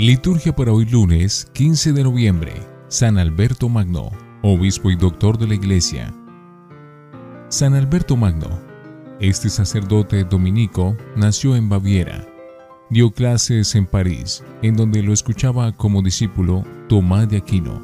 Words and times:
Liturgia 0.00 0.56
para 0.56 0.72
hoy 0.72 0.86
lunes 0.86 1.46
15 1.52 1.92
de 1.92 2.02
noviembre. 2.04 2.54
San 2.88 3.18
Alberto 3.18 3.68
Magno, 3.68 4.08
obispo 4.40 4.90
y 4.90 4.96
doctor 4.96 5.36
de 5.36 5.46
la 5.46 5.52
Iglesia. 5.52 6.10
San 7.50 7.74
Alberto 7.74 8.16
Magno, 8.16 8.48
este 9.20 9.50
sacerdote 9.50 10.24
dominico, 10.24 10.96
nació 11.16 11.54
en 11.54 11.68
Baviera. 11.68 12.26
Dio 12.88 13.10
clases 13.10 13.74
en 13.74 13.84
París, 13.84 14.42
en 14.62 14.74
donde 14.74 15.02
lo 15.02 15.12
escuchaba 15.12 15.76
como 15.76 16.00
discípulo 16.00 16.64
Tomás 16.88 17.28
de 17.28 17.36
Aquino, 17.36 17.82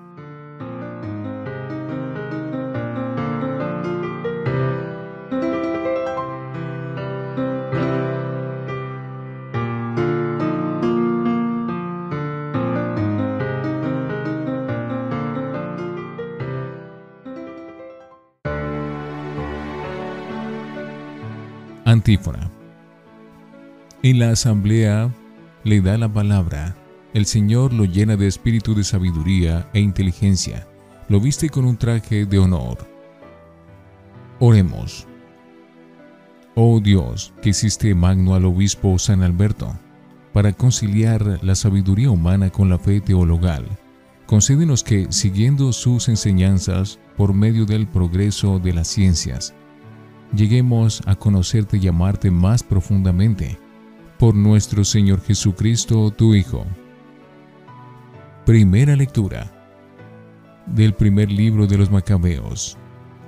En 24.01 24.17
la 24.17 24.31
asamblea 24.31 25.13
le 25.63 25.79
da 25.79 25.95
la 25.95 26.11
palabra. 26.11 26.75
El 27.13 27.27
Señor 27.27 27.71
lo 27.71 27.85
llena 27.85 28.15
de 28.15 28.25
espíritu 28.25 28.73
de 28.73 28.83
sabiduría 28.83 29.69
e 29.73 29.79
inteligencia. 29.79 30.65
Lo 31.07 31.19
viste 31.19 31.49
con 31.49 31.65
un 31.65 31.77
traje 31.77 32.25
de 32.25 32.39
honor. 32.39 32.79
Oremos. 34.39 35.05
Oh 36.55 36.79
Dios, 36.79 37.31
que 37.43 37.49
hiciste 37.49 37.93
magno 37.93 38.33
al 38.33 38.45
obispo 38.45 38.97
San 38.97 39.21
Alberto, 39.21 39.71
para 40.33 40.51
conciliar 40.53 41.39
la 41.43 41.53
sabiduría 41.53 42.09
humana 42.09 42.49
con 42.49 42.69
la 42.69 42.79
fe 42.79 43.01
teologal, 43.01 43.67
concédenos 44.25 44.83
que, 44.83 45.11
siguiendo 45.11 45.73
sus 45.73 46.09
enseñanzas 46.09 46.97
por 47.17 47.35
medio 47.35 47.65
del 47.65 47.87
progreso 47.87 48.57
de 48.57 48.73
las 48.73 48.87
ciencias, 48.87 49.53
lleguemos 50.33 51.01
a 51.05 51.15
conocerte 51.15 51.77
y 51.77 51.87
amarte 51.87 52.31
más 52.31 52.63
profundamente. 52.63 53.57
Por 54.17 54.35
nuestro 54.35 54.83
Señor 54.83 55.21
Jesucristo, 55.21 56.11
tu 56.11 56.35
Hijo. 56.35 56.65
Primera 58.45 58.95
lectura 58.95 59.51
del 60.65 60.93
primer 60.93 61.31
libro 61.31 61.67
de 61.67 61.77
los 61.77 61.89
Macabeos, 61.89 62.77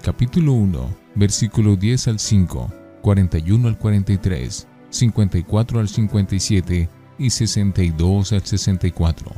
capítulo 0.04 0.54
1, 0.54 0.96
versículo 1.16 1.76
10 1.76 2.08
al 2.10 2.20
5, 2.20 2.74
41 3.02 3.68
al 3.68 3.78
43, 3.78 4.68
54 4.90 5.80
al 5.80 5.88
57 5.88 6.90
y 7.18 7.30
62 7.30 8.34
al 8.34 8.46
64. 8.46 9.32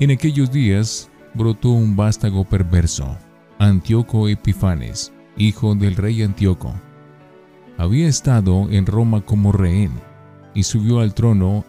En 0.00 0.10
aquellos 0.10 0.50
días 0.50 1.08
brotó 1.34 1.70
un 1.70 1.96
vástago 1.96 2.44
perverso, 2.44 3.16
Antíoco 3.58 4.28
Epifanes, 4.28 5.12
hijo 5.36 5.74
del 5.74 5.96
rey 5.96 6.22
Antíoco. 6.22 6.74
Había 7.78 8.08
estado 8.08 8.68
en 8.70 8.86
Roma 8.86 9.20
como 9.20 9.52
rehén 9.52 9.92
y 10.54 10.62
subió 10.62 11.00
al 11.00 11.14
trono 11.14 11.64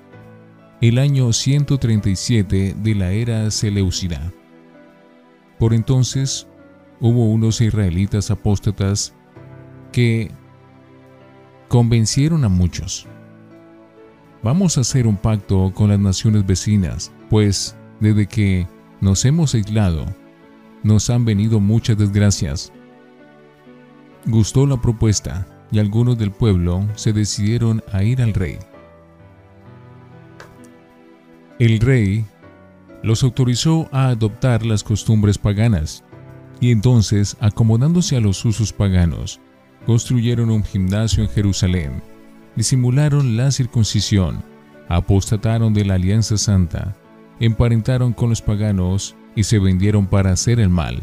el 0.80 1.00
año 1.00 1.34
137 1.34 2.76
de 2.78 2.96
la 2.96 3.12
era 3.12 3.50
Seleucida. 3.52 4.32
Por 5.60 5.74
entonces 5.74 6.48
hubo 7.00 7.30
unos 7.30 7.62
israelitas 7.62 8.32
apóstatas 8.32 9.14
que 9.92 10.32
convencieron 11.68 12.46
a 12.46 12.50
muchos. 12.50 13.08
Vamos 14.44 14.78
a 14.78 14.82
hacer 14.82 15.08
un 15.08 15.18
pacto 15.18 15.74
con 15.74 15.90
las 15.90 16.00
naciones 16.00 16.46
vecinas, 16.46 17.12
pues 17.30 17.76
desde 18.00 18.28
que 18.28 18.68
nos 19.02 19.26
hemos 19.26 19.56
aislado, 19.56 20.06
nos 20.84 21.10
han 21.10 21.26
venido 21.26 21.60
muchas 21.60 21.98
desgracias 21.98 22.72
Gustó 24.26 24.66
la 24.66 24.78
propuesta 24.78 25.48
y 25.72 25.80
algunos 25.80 26.18
del 26.18 26.32
pueblo 26.32 26.86
se 26.96 27.14
decidieron 27.14 27.84
a 27.92 28.04
ir 28.04 28.22
al 28.22 28.34
rey. 28.34 28.58
El 31.60 31.80
rey 31.80 32.26
los 33.04 33.24
autorizó 33.24 33.88
a 33.92 34.08
adoptar 34.08 34.66
las 34.66 34.84
costumbres 34.84 35.38
paganas 35.38 36.04
y 36.60 36.72
entonces, 36.72 37.38
acomodándose 37.40 38.16
a 38.16 38.20
los 38.20 38.44
usos 38.44 38.74
paganos, 38.74 39.40
construyeron 39.86 40.50
un 40.50 40.64
gimnasio 40.64 41.24
en 41.24 41.30
Jerusalén, 41.30 42.02
disimularon 42.56 43.38
la 43.38 43.52
circuncisión, 43.52 44.44
apostataron 44.90 45.74
de 45.74 45.86
la 45.86 45.96
alianza 45.96 46.38
santa, 46.38 46.96
emparentaron 47.40 48.14
con 48.14 48.30
los 48.30 48.42
paganos 48.42 49.16
y 49.36 49.44
se 49.44 49.60
vendieron 49.60 50.08
para 50.08 50.32
hacer 50.32 50.60
el 50.60 50.70
mal. 50.70 51.02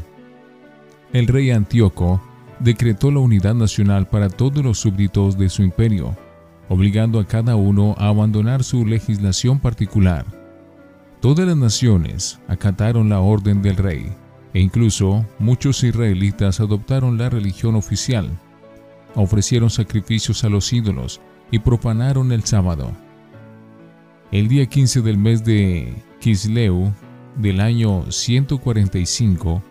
El 1.13 1.29
rey 1.29 1.51
Antíoco 1.51 2.21
decretó 2.65 3.11
la 3.11 3.21
unidad 3.21 3.55
nacional 3.55 4.09
para 4.09 4.31
todos 4.31 4.65
los 4.65 4.79
súbditos 4.79 5.37
de 5.37 5.51
su 5.51 5.63
imperio, 5.63 6.17
obligando 6.71 7.21
a 7.21 7.27
cada 7.27 7.57
uno 7.57 7.95
a 7.99 8.09
abandonar 8.09 8.65
su 8.65 8.87
legislación 8.87 9.61
particular. 9.61 10.25
Todas 11.21 11.47
las 11.47 11.59
naciones 11.59 12.41
acataron 12.49 13.11
la 13.11 13.21
orden 13.21 13.61
del 13.61 13.77
rey, 13.77 14.11
e 14.55 14.61
incluso 14.61 15.27
muchos 15.39 15.85
israelitas 15.85 16.59
adoptaron 16.59 17.19
la 17.19 17.29
religión 17.29 17.75
oficial, 17.75 18.31
ofrecieron 19.15 19.69
sacrificios 19.69 20.43
a 20.43 20.49
los 20.49 20.73
ídolos 20.73 21.21
y 21.51 21.59
profanaron 21.59 22.33
el 22.33 22.45
sábado. 22.45 22.93
El 24.33 24.49
día 24.49 24.65
15 24.65 25.03
del 25.03 25.19
mes 25.19 25.45
de 25.45 25.95
Kisleu 26.19 26.93
del 27.37 27.61
año 27.61 28.11
145, 28.11 29.63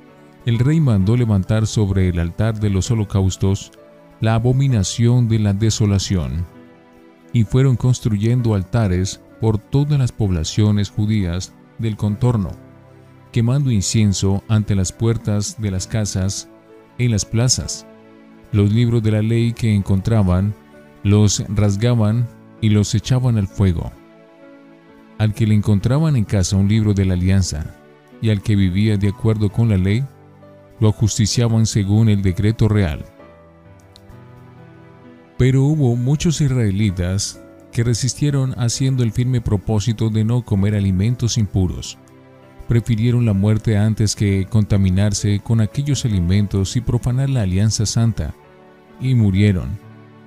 el 0.46 0.60
rey 0.60 0.80
mandó 0.80 1.16
levantar 1.16 1.68
sobre 1.68 2.10
el 2.10 2.20
altar 2.20 2.60
de 2.60 2.70
los 2.70 2.92
holocaustos 2.92 3.72
la 4.20 4.36
abominación 4.36 5.28
de 5.28 5.40
la 5.40 5.54
desolación, 5.54 6.46
y 7.34 7.44
fueron 7.44 7.76
construyendo 7.76 8.56
altares 8.56 9.22
por 9.42 9.58
todas 9.58 10.00
las 10.00 10.12
poblaciones 10.12 10.90
judías 10.90 11.54
del 11.78 11.98
contorno, 11.98 12.52
quemando 13.32 13.72
incienso 13.72 14.44
ante 14.48 14.76
las 14.76 14.92
puertas 14.92 15.60
de 15.60 15.72
las 15.72 15.88
casas, 15.88 16.48
en 17.00 17.12
las 17.12 17.26
plazas. 17.26 17.86
Los 18.52 18.72
libros 18.72 19.02
de 19.02 19.12
la 19.12 19.22
ley 19.22 19.54
que 19.54 19.74
encontraban 19.74 20.54
los 21.04 21.44
rasgaban 21.50 22.28
y 22.62 22.70
los 22.70 22.94
echaban 22.96 23.38
al 23.38 23.48
fuego. 23.48 23.92
Al 25.18 25.34
que 25.34 25.48
le 25.48 25.56
encontraban 25.56 26.16
en 26.16 26.24
casa 26.24 26.56
un 26.56 26.68
libro 26.70 26.94
de 26.94 27.06
la 27.06 27.16
alianza, 27.16 27.76
y 28.22 28.30
al 28.30 28.42
que 28.42 28.56
vivía 28.56 28.96
de 28.96 29.10
acuerdo 29.10 29.50
con 29.50 29.68
la 29.68 29.78
ley, 29.78 30.06
lo 30.80 30.90
ajusticiaban 30.90 31.66
según 31.66 32.10
el 32.10 32.22
decreto 32.22 32.68
real. 32.68 33.06
Pero 35.38 35.64
hubo 35.64 35.96
muchos 35.96 36.42
israelitas 36.42 37.42
que 37.72 37.84
resistieron 37.84 38.54
haciendo 38.58 39.04
el 39.04 39.12
firme 39.12 39.42
propósito 39.42 40.10
de 40.10 40.24
no 40.24 40.44
comer 40.46 40.76
alimentos 40.76 41.38
impuros. 41.38 41.98
Prefirieron 42.68 43.26
la 43.26 43.34
muerte 43.34 43.78
antes 43.78 44.16
que 44.16 44.46
contaminarse 44.50 45.42
con 45.44 45.60
aquellos 45.60 46.06
alimentos 46.06 46.76
y 46.76 46.82
profanar 46.82 47.30
la 47.30 47.42
alianza 47.42 47.86
santa, 47.86 48.34
y 49.02 49.16
murieron. 49.16 49.78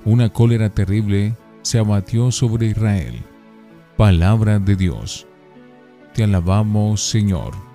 Una 0.04 0.28
cólera 0.28 0.70
terrible 0.70 1.34
se 1.62 1.78
abatió 1.78 2.31
sobre 2.31 2.66
Israel. 2.66 3.22
Palabra 3.96 4.58
de 4.58 4.76
Dios. 4.76 5.26
Te 6.14 6.25
alabamos, 6.25 7.00
Señor. 7.08 7.65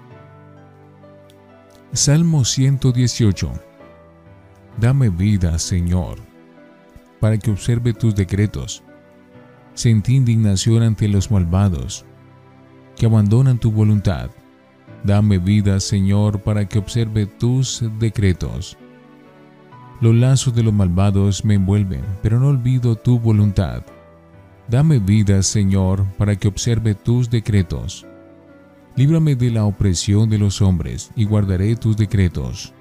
Salmo 1.93 2.45
118 2.45 3.51
Dame 4.79 5.09
vida, 5.09 5.59
Señor, 5.59 6.19
para 7.19 7.37
que 7.37 7.51
observe 7.51 7.93
tus 7.93 8.15
decretos. 8.15 8.81
Sentí 9.73 10.15
indignación 10.15 10.83
ante 10.83 11.09
los 11.09 11.29
malvados, 11.29 12.05
que 12.95 13.07
abandonan 13.07 13.59
tu 13.59 13.73
voluntad. 13.73 14.29
Dame 15.03 15.37
vida, 15.37 15.81
Señor, 15.81 16.39
para 16.39 16.65
que 16.65 16.79
observe 16.79 17.25
tus 17.25 17.83
decretos. 17.99 18.77
Los 19.99 20.15
lazos 20.15 20.55
de 20.55 20.63
los 20.63 20.73
malvados 20.73 21.43
me 21.43 21.55
envuelven, 21.55 22.05
pero 22.21 22.39
no 22.39 22.47
olvido 22.47 22.95
tu 22.95 23.19
voluntad. 23.19 23.83
Dame 24.69 24.99
vida, 24.99 25.43
Señor, 25.43 26.05
para 26.17 26.37
que 26.37 26.47
observe 26.47 26.95
tus 26.95 27.29
decretos. 27.29 28.07
Líbrame 28.95 29.35
de 29.35 29.51
la 29.51 29.65
opresión 29.65 30.29
de 30.29 30.37
los 30.37 30.61
hombres 30.61 31.11
y 31.15 31.23
guardaré 31.23 31.75
tus 31.75 31.95
decretos. 31.95 32.73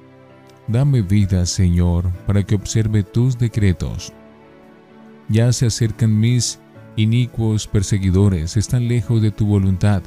Dame 0.67 1.03
vida, 1.03 1.47
Señor, 1.47 2.11
para 2.27 2.43
que 2.43 2.55
observe 2.55 3.03
tus 3.03 3.39
decretos. 3.39 4.13
Ya 5.29 5.53
se 5.53 5.67
acercan 5.67 6.19
mis 6.19 6.59
inicuos 6.97 7.67
perseguidores, 7.67 8.57
están 8.57 8.89
lejos 8.89 9.23
de 9.23 9.31
tu 9.31 9.47
voluntad. 9.47 10.03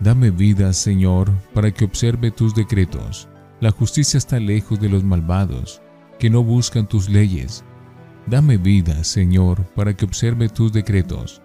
Dame 0.00 0.30
vida, 0.30 0.72
Señor, 0.72 1.30
para 1.52 1.72
que 1.72 1.84
observe 1.84 2.30
tus 2.30 2.54
decretos. 2.54 3.28
La 3.60 3.70
justicia 3.70 4.18
está 4.18 4.38
lejos 4.38 4.80
de 4.80 4.88
los 4.88 5.02
malvados, 5.02 5.80
que 6.18 6.30
no 6.30 6.44
buscan 6.44 6.86
tus 6.86 7.08
leyes. 7.08 7.64
Dame 8.26 8.58
vida, 8.58 9.02
Señor, 9.04 9.64
para 9.74 9.96
que 9.96 10.04
observe 10.04 10.48
tus 10.48 10.72
decretos. 10.72 11.42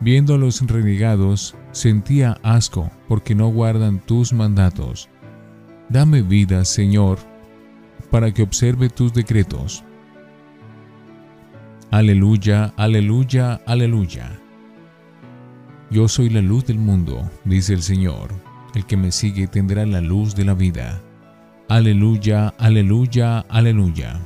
Viendo 0.00 0.34
a 0.34 0.38
los 0.38 0.60
renegados, 0.66 1.54
sentía 1.72 2.38
asco, 2.42 2.90
porque 3.08 3.34
no 3.34 3.48
guardan 3.48 3.98
tus 4.00 4.32
mandatos. 4.32 5.08
Dame 5.88 6.22
vida, 6.22 6.64
Señor, 6.64 7.18
para 8.10 8.32
que 8.32 8.42
observe 8.42 8.88
tus 8.88 9.12
decretos. 9.12 9.84
Aleluya, 11.90 12.72
aleluya, 12.76 13.60
aleluya. 13.66 14.38
Yo 15.90 16.08
soy 16.08 16.30
la 16.30 16.40
luz 16.40 16.64
del 16.64 16.78
mundo, 16.78 17.30
dice 17.44 17.74
el 17.74 17.82
Señor. 17.82 18.30
El 18.74 18.86
que 18.86 18.96
me 18.96 19.12
sigue 19.12 19.46
tendrá 19.46 19.84
la 19.84 20.00
luz 20.00 20.34
de 20.34 20.46
la 20.46 20.54
vida. 20.54 21.02
Aleluya, 21.68 22.54
aleluya, 22.58 23.40
aleluya. 23.50 24.18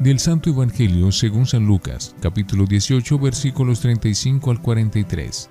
Del 0.00 0.18
Santo 0.18 0.48
Evangelio 0.48 1.12
según 1.12 1.44
San 1.44 1.66
Lucas, 1.66 2.16
capítulo 2.22 2.64
18, 2.64 3.18
versículos 3.18 3.80
35 3.80 4.50
al 4.50 4.62
43. 4.62 5.50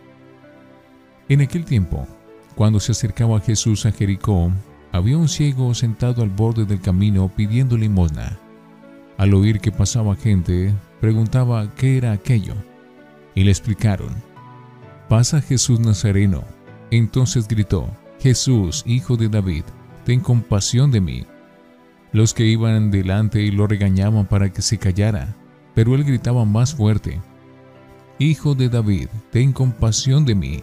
En 1.30 1.42
aquel 1.42 1.66
tiempo, 1.66 2.08
cuando 2.56 2.80
se 2.80 2.94
acercaba 2.94 3.42
Jesús 3.42 3.86
a 3.86 3.92
Jericó, 3.92 4.52
había 4.92 5.20
un 5.20 5.30
ciego 5.30 5.76
sentado 5.76 6.24
al 6.24 6.32
borde 6.32 6.66
del 6.66 6.82
camino 6.82 7.32
pidiendo 7.36 7.78
limosna. 7.78 8.40
Al 9.18 9.36
oír 9.36 9.60
que 9.60 9.72
pasaba 9.72 10.16
gente, 10.16 10.74
preguntaba 11.00 11.70
qué 11.76 11.98
era 11.98 12.12
aquello, 12.12 12.56
y 13.36 13.44
le 13.44 13.52
explicaron, 13.52 14.16
pasa 15.10 15.42
Jesús 15.42 15.80
Nazareno. 15.80 16.44
Entonces 16.90 17.48
gritó, 17.48 17.88
Jesús, 18.20 18.82
hijo 18.88 19.16
de 19.16 19.30
David, 19.30 19.66
ten 20.06 20.22
compasión 20.22 20.90
de 20.90 21.02
mí. 21.02 21.26
Los 22.12 22.34
que 22.34 22.46
iban 22.46 22.92
delante 22.92 23.42
y 23.42 23.52
lo 23.52 23.68
regañaban 23.68 24.26
para 24.26 24.52
que 24.52 24.62
se 24.62 24.78
callara, 24.78 25.36
pero 25.76 25.96
él 25.96 26.04
gritaba 26.04 26.46
más 26.46 26.74
fuerte, 26.74 27.20
Hijo 28.22 28.54
de 28.54 28.68
David, 28.68 29.08
ten 29.32 29.54
compasión 29.54 30.26
de 30.26 30.36
mí. 30.36 30.62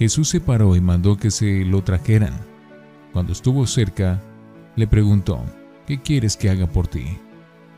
Jesús 0.00 0.28
se 0.28 0.40
paró 0.40 0.74
y 0.74 0.80
mandó 0.80 1.16
que 1.16 1.30
se 1.30 1.64
lo 1.64 1.84
trajeran. 1.84 2.34
Cuando 3.12 3.30
estuvo 3.30 3.64
cerca, 3.68 4.20
le 4.74 4.88
preguntó, 4.88 5.44
¿qué 5.86 6.02
quieres 6.02 6.36
que 6.36 6.50
haga 6.50 6.66
por 6.66 6.88
ti? 6.88 7.18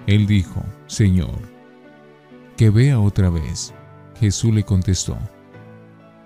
Él 0.07 0.27
dijo, 0.27 0.65
Señor, 0.87 1.37
que 2.57 2.71
vea 2.71 2.99
otra 2.99 3.29
vez. 3.29 3.75
Jesús 4.19 4.55
le 4.55 4.63
contestó, 4.63 5.19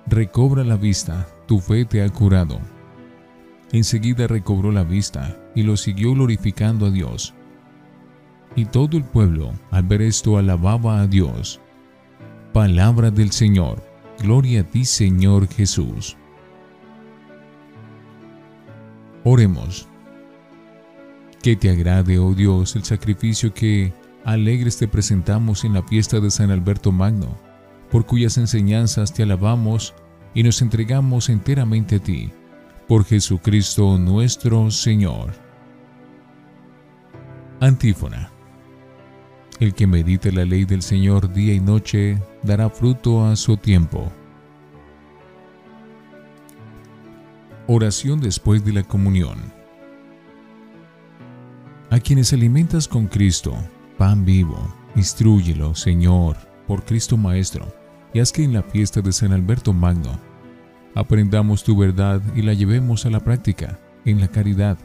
recobra 0.06 0.62
la 0.62 0.76
vista, 0.76 1.26
tu 1.48 1.58
fe 1.58 1.84
te 1.84 2.00
ha 2.00 2.08
curado. 2.10 2.60
Enseguida 3.72 4.28
recobró 4.28 4.70
la 4.70 4.84
vista 4.84 5.36
y 5.54 5.62
lo 5.62 5.76
siguió 5.76 6.14
glorificando 6.14 6.86
a 6.86 6.90
Dios. 6.90 7.34
Y 8.56 8.64
todo 8.64 8.96
el 8.96 9.04
pueblo, 9.04 9.52
al 9.70 9.84
ver 9.84 10.02
esto, 10.02 10.36
alababa 10.36 11.00
a 11.00 11.06
Dios. 11.06 11.60
Palabra 12.52 13.10
del 13.10 13.30
Señor. 13.30 13.82
Gloria 14.20 14.62
a 14.62 14.64
ti, 14.64 14.84
Señor 14.84 15.48
Jesús. 15.48 16.16
Oremos. 19.24 19.86
Que 21.42 21.56
te 21.56 21.70
agrade, 21.70 22.18
oh 22.18 22.34
Dios, 22.34 22.76
el 22.76 22.84
sacrificio 22.84 23.54
que 23.54 23.92
alegres 24.24 24.76
te 24.76 24.88
presentamos 24.88 25.64
en 25.64 25.74
la 25.74 25.82
fiesta 25.82 26.20
de 26.20 26.30
San 26.30 26.50
Alberto 26.50 26.92
Magno, 26.92 27.38
por 27.90 28.04
cuyas 28.04 28.36
enseñanzas 28.36 29.14
te 29.14 29.22
alabamos 29.22 29.94
y 30.34 30.42
nos 30.42 30.60
entregamos 30.60 31.28
enteramente 31.28 31.96
a 31.96 31.98
ti, 31.98 32.30
por 32.90 33.04
Jesucristo 33.04 33.96
nuestro 33.98 34.68
Señor. 34.68 35.30
Antífona. 37.60 38.32
El 39.60 39.74
que 39.74 39.86
medite 39.86 40.32
la 40.32 40.44
ley 40.44 40.64
del 40.64 40.82
Señor 40.82 41.32
día 41.32 41.54
y 41.54 41.60
noche 41.60 42.20
dará 42.42 42.68
fruto 42.68 43.24
a 43.24 43.36
su 43.36 43.56
tiempo. 43.56 44.10
Oración 47.68 48.20
después 48.20 48.64
de 48.64 48.72
la 48.72 48.82
comunión. 48.82 49.38
A 51.90 52.00
quienes 52.00 52.32
alimentas 52.32 52.88
con 52.88 53.06
Cristo, 53.06 53.54
pan 53.98 54.24
vivo, 54.24 54.74
instruyelo, 54.96 55.76
Señor, 55.76 56.36
por 56.66 56.84
Cristo 56.84 57.16
Maestro, 57.16 57.72
y 58.12 58.18
haz 58.18 58.32
que 58.32 58.42
en 58.42 58.52
la 58.52 58.64
fiesta 58.64 59.00
de 59.00 59.12
San 59.12 59.32
Alberto 59.32 59.72
Magno 59.72 60.29
aprendamos 60.94 61.64
tu 61.64 61.76
verdad 61.76 62.22
y 62.34 62.42
la 62.42 62.54
llevemos 62.54 63.06
a 63.06 63.10
la 63.10 63.20
práctica, 63.20 63.78
en 64.04 64.20
la 64.20 64.28
caridad, 64.28 64.78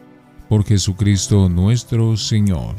por 0.50 0.64
Jesucristo 0.64 1.50
nuestro 1.50 2.18
Señor. 2.18 2.76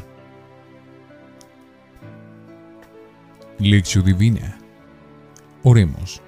Lección 3.58 4.04
Divina. 4.04 4.58
Oremos. 5.62 6.20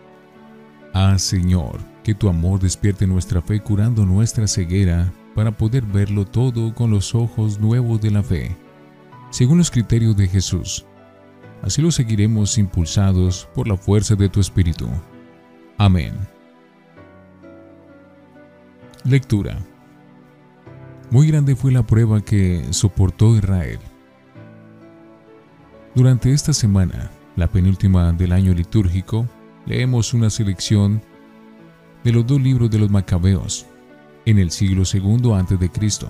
Ah, 0.95 1.19
Señor, 1.19 1.79
que 2.03 2.15
tu 2.15 2.29
amor 2.29 2.59
despierte 2.59 3.06
nuestra 3.06 3.43
fe 3.43 3.61
curando 3.61 4.06
nuestra 4.06 4.49
ceguera 4.49 5.12
para 5.35 5.53
poder 5.53 5.85
verlo 5.85 6.25
todo 6.25 6.75
con 6.75 6.91
los 6.91 7.15
ojos 7.15 7.61
nuevos 7.61 8.00
de 8.00 8.11
la 8.11 8.23
fe, 8.23 8.56
según 9.31 9.59
los 9.59 9.71
criterios 9.71 10.17
de 10.17 10.27
Jesús. 10.27 10.85
Así 11.62 11.83
lo 11.83 11.91
seguiremos 11.91 12.56
impulsados 12.56 13.49
por 13.55 13.69
la 13.69 13.77
fuerza 13.77 14.15
de 14.15 14.29
tu 14.29 14.41
Espíritu. 14.41 14.89
Amén. 15.77 16.15
Lectura. 19.08 19.58
Muy 21.10 21.28
grande 21.28 21.56
fue 21.56 21.72
la 21.72 21.87
prueba 21.87 22.20
que 22.20 22.62
soportó 22.72 23.34
Israel. 23.34 23.78
Durante 25.94 26.30
esta 26.33 26.52
semana, 26.52 27.11
la 27.35 27.47
penúltima 27.47 28.12
del 28.12 28.33
año 28.33 28.52
litúrgico, 28.52 29.26
leemos 29.64 30.12
una 30.12 30.28
selección 30.28 31.00
de 32.04 32.12
los 32.12 32.26
dos 32.26 32.38
libros 32.38 32.71
de 32.71 32.80
los 32.80 32.90
Macabeos, 32.90 33.64
en 34.26 34.38
el 34.38 34.50
siglo 34.50 34.83
II 34.92 35.33
a.C. 35.33 36.06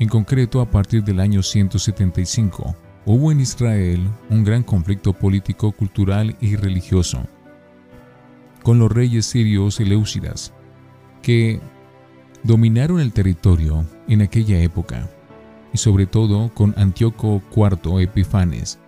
En 0.00 0.08
concreto, 0.08 0.60
a 0.60 0.68
partir 0.68 1.04
del 1.04 1.20
año 1.20 1.40
175, 1.40 2.74
hubo 3.06 3.30
en 3.30 3.38
Israel 3.38 4.10
un 4.28 4.42
gran 4.42 4.64
conflicto 4.64 5.12
político, 5.12 5.70
cultural 5.70 6.36
y 6.40 6.56
religioso 6.56 7.22
con 8.64 8.78
los 8.78 8.90
reyes 8.90 9.26
sirios 9.26 9.80
Eleusidas, 9.80 10.52
que 11.20 11.60
dominaron 12.42 13.00
el 13.00 13.12
territorio 13.12 13.84
en 14.08 14.22
aquella 14.22 14.60
época, 14.60 15.08
y 15.72 15.78
sobre 15.78 16.06
todo 16.06 16.52
con 16.54 16.74
Antíoco 16.76 17.42
IV 17.54 18.00
Epifanes. 18.00 18.78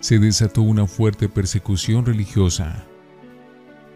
Se 0.00 0.18
desató 0.18 0.62
una 0.62 0.86
fuerte 0.86 1.28
persecución 1.28 2.06
religiosa. 2.06 2.84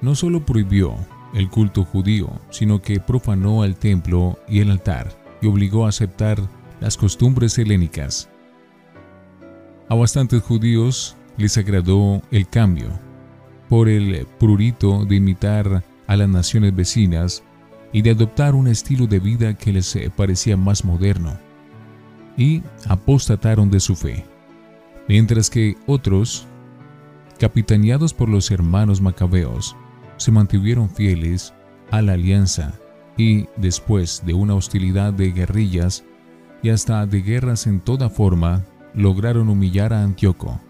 No 0.00 0.14
solo 0.14 0.44
prohibió 0.44 0.94
el 1.34 1.48
culto 1.50 1.84
judío, 1.84 2.30
sino 2.50 2.80
que 2.80 3.00
profanó 3.00 3.64
el 3.64 3.76
templo 3.76 4.38
y 4.48 4.60
el 4.60 4.70
altar 4.70 5.10
y 5.40 5.46
obligó 5.46 5.86
a 5.86 5.88
aceptar 5.88 6.38
las 6.80 6.96
costumbres 6.96 7.58
helénicas. 7.58 8.28
A 9.88 9.94
bastantes 9.94 10.42
judíos 10.42 11.16
les 11.36 11.58
agradó 11.58 12.22
el 12.30 12.48
cambio 12.48 12.88
por 13.68 13.88
el 13.88 14.26
prurito 14.38 15.04
de 15.04 15.16
imitar 15.16 15.82
a 16.06 16.16
las 16.16 16.28
naciones 16.28 16.74
vecinas 16.74 17.42
y 17.94 18.02
de 18.02 18.10
adoptar 18.10 18.56
un 18.56 18.66
estilo 18.66 19.06
de 19.06 19.20
vida 19.20 19.54
que 19.54 19.72
les 19.72 19.96
parecía 20.16 20.56
más 20.56 20.84
moderno, 20.84 21.38
y 22.36 22.60
apostataron 22.88 23.70
de 23.70 23.78
su 23.78 23.94
fe, 23.94 24.26
mientras 25.08 25.48
que 25.48 25.76
otros, 25.86 26.44
capitaneados 27.38 28.12
por 28.12 28.28
los 28.28 28.50
hermanos 28.50 29.00
macabeos, 29.00 29.76
se 30.16 30.32
mantuvieron 30.32 30.90
fieles 30.90 31.54
a 31.92 32.02
la 32.02 32.14
alianza 32.14 32.74
y, 33.16 33.46
después 33.56 34.24
de 34.26 34.34
una 34.34 34.54
hostilidad 34.54 35.12
de 35.12 35.30
guerrillas 35.30 36.04
y 36.64 36.70
hasta 36.70 37.06
de 37.06 37.22
guerras 37.22 37.68
en 37.68 37.78
toda 37.78 38.10
forma, 38.10 38.64
lograron 38.92 39.48
humillar 39.48 39.92
a 39.92 40.02
Antíoco, 40.02 40.60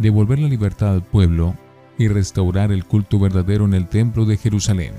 devolver 0.00 0.40
la 0.40 0.48
libertad 0.48 0.94
al 0.94 1.04
pueblo 1.04 1.54
y 1.98 2.08
restaurar 2.08 2.72
el 2.72 2.84
culto 2.84 3.20
verdadero 3.20 3.64
en 3.64 3.74
el 3.74 3.86
templo 3.86 4.24
de 4.24 4.38
Jerusalén. 4.38 4.94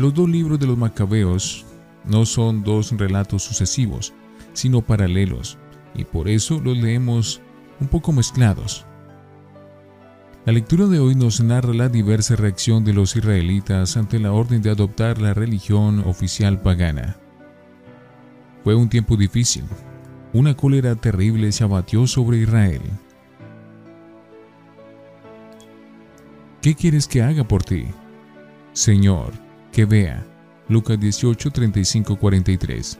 Los 0.00 0.14
dos 0.14 0.30
libros 0.30 0.58
de 0.58 0.66
los 0.66 0.78
macabeos 0.78 1.66
no 2.06 2.24
son 2.24 2.64
dos 2.64 2.90
relatos 2.92 3.42
sucesivos, 3.42 4.14
sino 4.54 4.80
paralelos, 4.80 5.58
y 5.94 6.04
por 6.06 6.26
eso 6.26 6.58
los 6.58 6.74
leemos 6.74 7.42
un 7.80 7.86
poco 7.86 8.10
mezclados. 8.10 8.86
La 10.46 10.54
lectura 10.54 10.86
de 10.86 11.00
hoy 11.00 11.14
nos 11.16 11.42
narra 11.42 11.74
la 11.74 11.90
diversa 11.90 12.34
reacción 12.34 12.82
de 12.82 12.94
los 12.94 13.14
israelitas 13.14 13.98
ante 13.98 14.18
la 14.18 14.32
orden 14.32 14.62
de 14.62 14.70
adoptar 14.70 15.20
la 15.20 15.34
religión 15.34 15.98
oficial 16.06 16.62
pagana. 16.62 17.18
Fue 18.64 18.74
un 18.74 18.88
tiempo 18.88 19.18
difícil. 19.18 19.64
Una 20.32 20.56
cólera 20.56 20.94
terrible 20.94 21.52
se 21.52 21.64
abatió 21.64 22.06
sobre 22.06 22.38
Israel. 22.38 22.80
¿Qué 26.62 26.74
quieres 26.74 27.06
que 27.06 27.20
haga 27.20 27.44
por 27.44 27.62
ti? 27.62 27.84
Señor, 28.72 29.49
que 29.72 29.84
vea. 29.84 30.26
Lucas 30.68 30.98
18, 30.98 31.50
35, 31.50 32.16
43. 32.16 32.98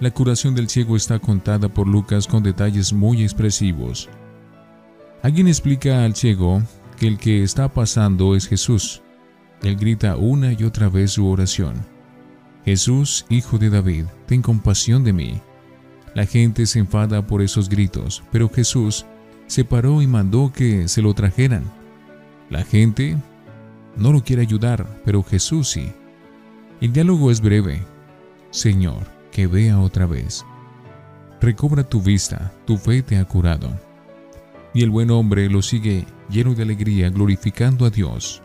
La 0.00 0.10
curación 0.10 0.54
del 0.54 0.68
ciego 0.68 0.96
está 0.96 1.18
contada 1.18 1.68
por 1.68 1.86
Lucas 1.86 2.26
con 2.26 2.42
detalles 2.42 2.92
muy 2.92 3.22
expresivos. 3.22 4.08
Alguien 5.22 5.48
explica 5.48 6.04
al 6.04 6.14
ciego 6.14 6.62
que 6.98 7.06
el 7.06 7.18
que 7.18 7.42
está 7.42 7.68
pasando 7.68 8.34
es 8.34 8.48
Jesús. 8.48 9.02
Él 9.62 9.76
grita 9.76 10.16
una 10.16 10.52
y 10.52 10.64
otra 10.64 10.88
vez 10.88 11.12
su 11.12 11.26
oración. 11.26 11.74
Jesús, 12.64 13.26
hijo 13.28 13.58
de 13.58 13.70
David, 13.70 14.04
ten 14.26 14.42
compasión 14.42 15.04
de 15.04 15.12
mí. 15.12 15.40
La 16.14 16.26
gente 16.26 16.66
se 16.66 16.78
enfada 16.78 17.26
por 17.26 17.42
esos 17.42 17.68
gritos, 17.68 18.22
pero 18.32 18.48
Jesús 18.48 19.06
se 19.46 19.64
paró 19.64 20.02
y 20.02 20.06
mandó 20.06 20.52
que 20.52 20.88
se 20.88 21.02
lo 21.02 21.14
trajeran. 21.14 21.64
La 22.48 22.64
gente 22.64 23.16
no 23.96 24.12
lo 24.12 24.22
quiere 24.22 24.42
ayudar, 24.42 24.86
pero 25.04 25.22
Jesús 25.22 25.68
sí. 25.68 25.92
El 26.80 26.92
diálogo 26.92 27.30
es 27.30 27.40
breve. 27.40 27.82
Señor, 28.50 29.06
que 29.30 29.46
vea 29.46 29.78
otra 29.78 30.06
vez. 30.06 30.44
Recobra 31.40 31.84
tu 31.84 32.02
vista, 32.02 32.52
tu 32.66 32.76
fe 32.76 33.02
te 33.02 33.16
ha 33.16 33.24
curado. 33.24 33.70
Y 34.74 34.82
el 34.82 34.90
buen 34.90 35.10
hombre 35.10 35.48
lo 35.48 35.62
sigue 35.62 36.06
lleno 36.28 36.54
de 36.54 36.62
alegría, 36.62 37.10
glorificando 37.10 37.84
a 37.84 37.90
Dios. 37.90 38.42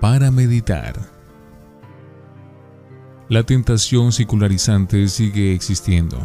Para 0.00 0.30
meditar. 0.30 1.11
La 3.32 3.44
tentación 3.44 4.12
secularizante 4.12 5.08
sigue 5.08 5.54
existiendo 5.54 6.18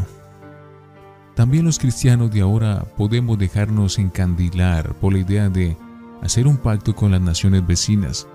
también 1.38 1.64
los 1.64 1.80
cristianos 1.80 2.32
de 2.32 2.42
ahora 2.42 2.84
podemos 2.98 3.40
dejarnos 3.40 3.98
encandilar 3.98 4.94
por 4.96 5.14
la 5.14 5.20
idea 5.20 5.48
de 5.48 5.78
hacer 6.22 6.48
un 6.48 6.58
pacto 6.58 6.94
con 6.94 7.12
las 7.12 7.22
naciones 7.22 7.66
vecinas, 7.66 8.28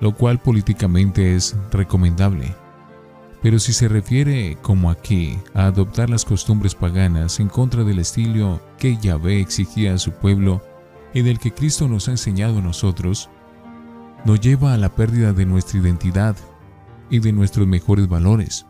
lo 0.00 0.16
cual 0.16 0.40
políticamente 0.40 1.36
es 1.36 1.54
recomendable. 1.70 2.56
Pero 3.40 3.60
si 3.60 3.72
se 3.72 3.86
refiere, 3.86 4.58
como 4.62 4.90
aquí, 4.90 5.38
a 5.54 5.66
adoptar 5.66 6.10
las 6.10 6.24
costumbres 6.24 6.74
paganas 6.74 7.38
en 7.38 7.48
contra 7.48 7.84
del 7.84 8.00
estilo 8.00 8.60
que 8.78 8.96
Yahvé 8.96 9.38
exigía 9.38 9.94
a 9.94 9.98
su 9.98 10.10
pueblo 10.10 10.60
y 11.14 11.22
del 11.22 11.38
que 11.38 11.52
Cristo 11.52 11.86
nos 11.86 12.08
ha 12.08 12.10
enseñado 12.10 12.58
a 12.58 12.62
nosotros, 12.62 13.28
nos 14.24 14.40
lleva 14.40 14.74
a 14.74 14.76
la 14.76 14.88
pérdida 14.88 15.32
de 15.32 15.46
nuestra 15.46 15.78
identidad 15.78 16.34
y 17.10 17.18
de 17.18 17.32
nuestros 17.32 17.66
mejores 17.66 18.08
valores. 18.08 18.66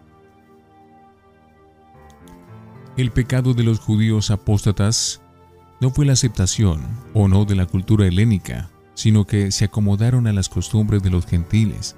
El 2.97 3.13
pecado 3.13 3.55
de 3.55 3.63
los 3.63 3.79
judíos 3.79 4.31
apóstatas 4.31 5.23
no 5.81 5.91
fue 5.91 6.05
la 6.05 6.13
aceptación 6.13 6.83
o 7.15 7.29
no 7.29 7.45
de 7.45 7.55
la 7.55 7.67
cultura 7.67 8.07
helénica, 8.07 8.71
sino 8.95 9.27
que 9.27 9.51
se 9.51 9.65
acomodaron 9.65 10.27
a 10.27 10.33
las 10.33 10.49
costumbres 10.49 11.03
de 11.03 11.11
los 11.11 11.25
gentiles, 11.25 11.97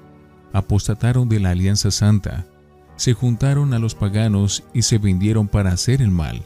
apostataron 0.53 1.27
de 1.27 1.39
la 1.39 1.49
alianza 1.49 1.91
santa, 1.91 2.45
se 2.95 3.13
juntaron 3.13 3.73
a 3.73 3.79
los 3.79 3.95
paganos 3.95 4.63
y 4.73 4.83
se 4.83 4.99
vendieron 4.99 5.47
para 5.47 5.71
hacer 5.71 6.01
el 6.01 6.11
mal, 6.11 6.45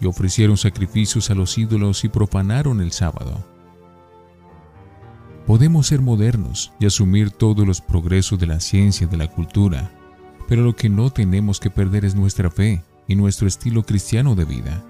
y 0.00 0.06
ofrecieron 0.06 0.56
sacrificios 0.56 1.30
a 1.30 1.34
los 1.34 1.56
ídolos 1.58 2.02
y 2.04 2.08
profanaron 2.08 2.80
el 2.80 2.90
sábado. 2.90 3.44
Podemos 5.46 5.88
ser 5.88 6.00
modernos 6.00 6.72
y 6.78 6.86
asumir 6.86 7.30
todos 7.30 7.66
los 7.66 7.80
progresos 7.80 8.38
de 8.38 8.46
la 8.46 8.60
ciencia 8.60 9.06
y 9.06 9.10
de 9.10 9.16
la 9.16 9.26
cultura, 9.26 9.90
pero 10.48 10.62
lo 10.62 10.76
que 10.76 10.88
no 10.88 11.10
tenemos 11.10 11.58
que 11.58 11.70
perder 11.70 12.04
es 12.04 12.14
nuestra 12.14 12.50
fe 12.50 12.82
y 13.08 13.16
nuestro 13.16 13.48
estilo 13.48 13.82
cristiano 13.82 14.36
de 14.36 14.44
vida. 14.44 14.84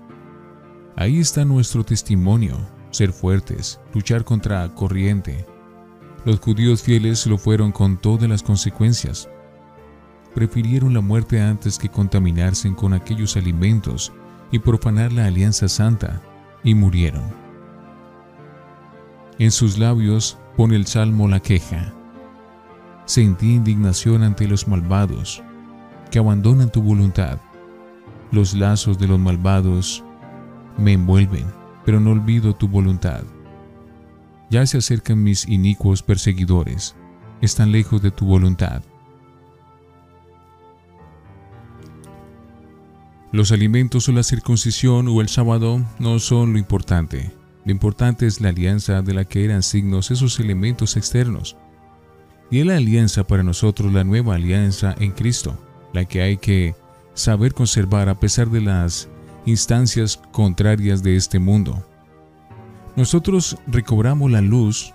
Ahí 0.94 1.20
está 1.20 1.46
nuestro 1.46 1.84
testimonio, 1.84 2.58
ser 2.90 3.12
fuertes, 3.12 3.80
luchar 3.94 4.24
contra 4.24 4.68
corriente. 4.74 5.46
Los 6.26 6.38
judíos 6.38 6.82
fieles 6.82 7.26
lo 7.26 7.38
fueron 7.38 7.72
con 7.72 7.96
todas 7.96 8.28
las 8.28 8.42
consecuencias. 8.42 9.30
Prefirieron 10.34 10.92
la 10.92 11.00
muerte 11.00 11.40
antes 11.40 11.78
que 11.78 11.88
contaminarse 11.88 12.72
con 12.74 12.92
aquellos 12.92 13.36
alimentos 13.36 14.12
y 14.50 14.58
profanar 14.58 15.12
la 15.12 15.26
alianza 15.26 15.66
santa, 15.66 16.22
y 16.62 16.74
murieron. 16.74 17.24
En 19.38 19.50
sus 19.50 19.78
labios 19.78 20.38
pone 20.56 20.76
el 20.76 20.86
salmo 20.86 21.28
la 21.28 21.40
queja. 21.40 21.92
Sentí 23.04 23.54
indignación 23.54 24.22
ante 24.22 24.46
los 24.46 24.68
malvados, 24.68 25.42
que 26.10 26.18
abandonan 26.18 26.70
tu 26.70 26.82
voluntad 26.82 27.38
los 28.32 28.54
lazos 28.54 28.98
de 28.98 29.06
los 29.06 29.20
malvados 29.20 30.02
me 30.78 30.94
envuelven, 30.94 31.46
pero 31.84 32.00
no 32.00 32.12
olvido 32.12 32.54
tu 32.54 32.66
voluntad. 32.66 33.22
Ya 34.50 34.66
se 34.66 34.78
acercan 34.78 35.22
mis 35.22 35.46
inicuos 35.46 36.02
perseguidores, 36.02 36.96
están 37.42 37.70
lejos 37.72 38.00
de 38.00 38.10
tu 38.10 38.24
voluntad. 38.24 38.82
Los 43.32 43.52
alimentos 43.52 44.08
o 44.08 44.12
la 44.12 44.22
circuncisión 44.22 45.08
o 45.08 45.20
el 45.20 45.28
sábado 45.28 45.82
no 45.98 46.18
son 46.18 46.54
lo 46.54 46.58
importante. 46.58 47.30
Lo 47.64 47.72
importante 47.72 48.26
es 48.26 48.40
la 48.40 48.48
alianza 48.48 49.02
de 49.02 49.14
la 49.14 49.24
que 49.24 49.44
eran 49.44 49.62
signos 49.62 50.10
esos 50.10 50.40
elementos 50.40 50.96
externos. 50.96 51.56
Y 52.50 52.60
es 52.60 52.66
la 52.66 52.76
alianza 52.76 53.24
para 53.24 53.42
nosotros 53.42 53.92
la 53.92 54.04
nueva 54.04 54.34
alianza 54.34 54.94
en 54.98 55.12
Cristo, 55.12 55.56
la 55.92 56.04
que 56.04 56.22
hay 56.22 56.36
que 56.36 56.74
saber 57.14 57.54
conservar 57.54 58.08
a 58.08 58.18
pesar 58.18 58.50
de 58.50 58.60
las 58.60 59.08
instancias 59.46 60.20
contrarias 60.32 61.02
de 61.02 61.16
este 61.16 61.38
mundo. 61.38 61.84
Nosotros 62.96 63.56
recobramos 63.66 64.30
la 64.30 64.40
luz 64.40 64.92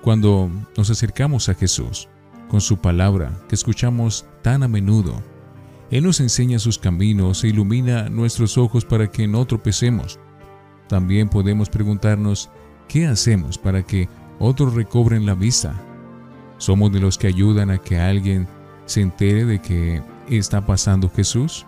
cuando 0.00 0.50
nos 0.76 0.90
acercamos 0.90 1.48
a 1.48 1.54
Jesús, 1.54 2.08
con 2.48 2.60
su 2.60 2.78
palabra 2.78 3.36
que 3.48 3.56
escuchamos 3.56 4.24
tan 4.42 4.62
a 4.62 4.68
menudo. 4.68 5.22
Él 5.90 6.04
nos 6.04 6.20
enseña 6.20 6.58
sus 6.58 6.78
caminos 6.78 7.44
e 7.44 7.48
ilumina 7.48 8.08
nuestros 8.08 8.56
ojos 8.56 8.84
para 8.84 9.10
que 9.10 9.28
no 9.28 9.44
tropecemos. 9.44 10.18
También 10.88 11.28
podemos 11.28 11.68
preguntarnos, 11.68 12.50
¿qué 12.88 13.06
hacemos 13.06 13.58
para 13.58 13.82
que 13.82 14.08
otros 14.38 14.74
recobren 14.74 15.26
la 15.26 15.34
vista? 15.34 15.74
¿Somos 16.58 16.92
de 16.92 17.00
los 17.00 17.18
que 17.18 17.26
ayudan 17.26 17.70
a 17.70 17.78
que 17.78 17.98
alguien 17.98 18.46
se 18.86 19.00
entere 19.00 19.44
de 19.44 19.60
que 19.60 20.02
está 20.28 20.64
pasando 20.64 21.10
Jesús? 21.10 21.66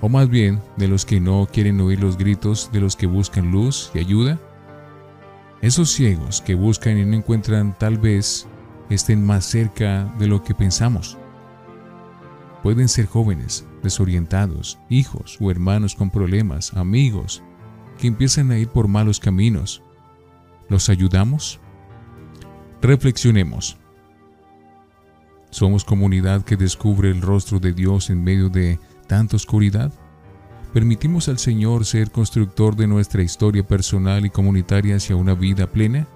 ¿O 0.00 0.08
más 0.08 0.28
bien 0.28 0.60
de 0.76 0.88
los 0.88 1.04
que 1.04 1.20
no 1.20 1.48
quieren 1.50 1.80
oír 1.80 2.00
los 2.00 2.16
gritos 2.16 2.70
de 2.72 2.80
los 2.80 2.96
que 2.96 3.06
buscan 3.06 3.50
luz 3.50 3.90
y 3.94 3.98
ayuda? 3.98 4.38
Esos 5.62 5.90
ciegos 5.90 6.42
que 6.42 6.54
buscan 6.54 6.98
y 6.98 7.04
no 7.04 7.16
encuentran 7.16 7.76
tal 7.78 7.98
vez 7.98 8.46
estén 8.90 9.24
más 9.24 9.44
cerca 9.44 10.04
de 10.18 10.26
lo 10.26 10.44
que 10.44 10.54
pensamos. 10.54 11.16
Pueden 12.62 12.88
ser 12.88 13.06
jóvenes, 13.06 13.66
desorientados, 13.82 14.78
hijos 14.88 15.38
o 15.40 15.50
hermanos 15.50 15.94
con 15.94 16.10
problemas, 16.10 16.74
amigos, 16.74 17.42
que 17.98 18.06
empiezan 18.06 18.50
a 18.50 18.58
ir 18.58 18.68
por 18.68 18.88
malos 18.88 19.20
caminos. 19.20 19.82
¿Los 20.68 20.88
ayudamos? 20.88 21.60
Reflexionemos. 22.82 23.76
¿Somos 25.50 25.84
comunidad 25.84 26.42
que 26.42 26.56
descubre 26.56 27.10
el 27.10 27.22
rostro 27.22 27.60
de 27.60 27.72
Dios 27.72 28.10
en 28.10 28.22
medio 28.22 28.48
de 28.48 28.78
tanta 29.06 29.36
oscuridad? 29.36 29.92
¿Permitimos 30.72 31.28
al 31.28 31.38
Señor 31.38 31.86
ser 31.86 32.10
constructor 32.10 32.76
de 32.76 32.86
nuestra 32.86 33.22
historia 33.22 33.66
personal 33.66 34.26
y 34.26 34.30
comunitaria 34.30 34.96
hacia 34.96 35.16
una 35.16 35.34
vida 35.34 35.66
plena? 35.66 36.06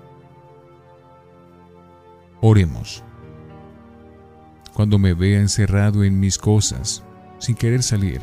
Oremos. 2.43 3.03
Cuando 4.75 4.99
me 4.99 5.15
vea 5.15 5.41
encerrado 5.41 6.05
en 6.05 6.21
mis 6.21 6.37
cosas, 6.37 7.03
sin 7.39 7.55
querer 7.55 7.83
salir, 7.83 8.21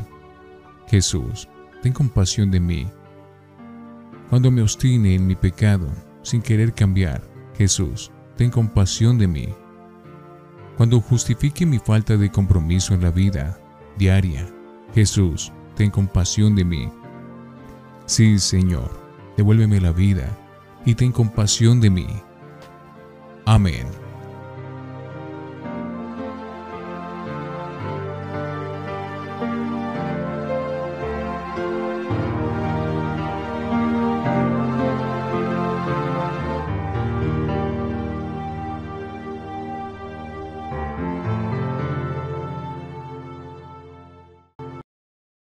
Jesús, 0.86 1.48
ten 1.82 1.92
compasión 1.92 2.50
de 2.50 2.60
mí. 2.60 2.88
Cuando 4.30 4.50
me 4.50 4.60
obstine 4.60 5.14
en 5.14 5.26
mi 5.26 5.34
pecado, 5.34 5.88
sin 6.22 6.42
querer 6.42 6.74
cambiar, 6.74 7.22
Jesús, 7.56 8.10
ten 8.36 8.50
compasión 8.50 9.16
de 9.18 9.26
mí. 9.26 9.48
Cuando 10.76 11.00
justifique 11.00 11.64
mi 11.64 11.78
falta 11.78 12.16
de 12.16 12.30
compromiso 12.30 12.94
en 12.94 13.02
la 13.02 13.10
vida 13.10 13.58
diaria, 13.96 14.46
Jesús, 14.94 15.52
ten 15.74 15.90
compasión 15.90 16.54
de 16.54 16.64
mí. 16.64 16.88
Sí, 18.06 18.38
Señor, 18.38 18.90
devuélveme 19.36 19.80
la 19.80 19.92
vida 19.92 20.28
y 20.84 20.94
ten 20.94 21.10
compasión 21.10 21.80
de 21.80 21.90
mí. 21.90 22.06
Amén. 23.46 24.07